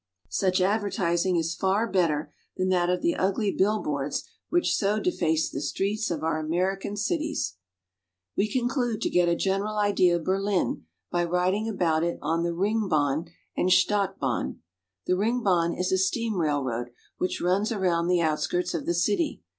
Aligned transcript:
Such 0.29 0.61
advertising 0.61 1.35
is 1.37 1.53
far 1.53 1.85
better 1.87 2.33
than 2.57 2.69
that 2.69 2.89
of 2.89 3.03
the 3.03 3.15
ugly 3.15 3.51
bill 3.51 3.83
boards 3.83 4.23
which 4.49 4.75
so 4.75 4.99
deface 4.99 5.47
the 5.47 5.61
streets 5.61 6.09
of 6.09 6.23
our 6.23 6.39
American 6.39 6.97
cities. 6.97 7.57
We 8.35 8.51
conclude 8.51 8.99
to 9.01 9.11
get 9.11 9.29
a 9.29 9.35
general 9.35 9.77
idea 9.77 10.15
of 10.15 10.23
Berlin 10.23 10.85
by 11.11 11.25
riding 11.25 11.69
about 11.69 12.03
it 12.03 12.17
on 12.19 12.41
the 12.41 12.55
Ringbahn 12.55 13.29
and 13.55 13.69
Stadtbahn. 13.69 14.57
The 15.05 15.13
Ringbahn 15.13 15.79
is 15.79 15.91
a 15.91 15.99
steam 15.99 16.35
railroad, 16.37 16.89
which 17.19 17.39
runs 17.39 17.71
around 17.71 18.07
the 18.07 18.21
outskirts 18.21 18.73
of 18.73 18.87
the 18.87 18.95
city. 18.95 19.43